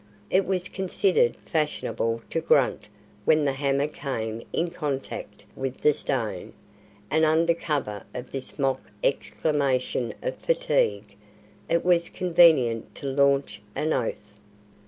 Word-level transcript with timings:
It 0.31 0.47
was 0.47 0.67
considered 0.67 1.35
fashionable 1.35 2.23
to 2.31 2.41
grunt 2.41 2.85
when 3.23 3.45
the 3.45 3.51
hammer 3.51 3.87
came 3.87 4.41
in 4.51 4.71
contact 4.71 5.45
with 5.55 5.77
the 5.81 5.93
stone, 5.93 6.53
and 7.11 7.23
under 7.23 7.53
cover 7.53 8.03
of 8.11 8.31
this 8.31 8.57
mock 8.57 8.81
exclamation 9.03 10.15
of 10.23 10.37
fatigue, 10.37 11.15
it 11.69 11.85
was 11.85 12.09
convenient 12.09 12.95
to 12.95 13.05
launch 13.05 13.61
an 13.75 13.93
oath. 13.93 14.15